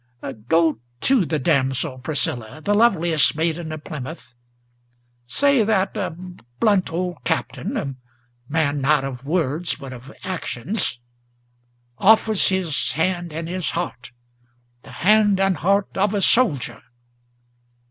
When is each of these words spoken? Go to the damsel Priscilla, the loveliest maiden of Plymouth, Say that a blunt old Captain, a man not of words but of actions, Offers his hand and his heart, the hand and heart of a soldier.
Go 0.47 0.79
to 1.01 1.25
the 1.25 1.37
damsel 1.37 1.99
Priscilla, 1.99 2.59
the 2.59 2.73
loveliest 2.73 3.35
maiden 3.35 3.71
of 3.71 3.83
Plymouth, 3.83 4.33
Say 5.27 5.63
that 5.63 5.95
a 5.95 6.09
blunt 6.59 6.91
old 6.91 7.23
Captain, 7.23 7.77
a 7.77 7.93
man 8.49 8.81
not 8.81 9.03
of 9.03 9.27
words 9.27 9.75
but 9.75 9.93
of 9.93 10.11
actions, 10.23 10.97
Offers 11.99 12.49
his 12.49 12.93
hand 12.93 13.31
and 13.31 13.47
his 13.47 13.69
heart, 13.69 14.09
the 14.81 14.91
hand 15.05 15.39
and 15.39 15.57
heart 15.57 15.95
of 15.95 16.15
a 16.15 16.21
soldier. 16.23 16.81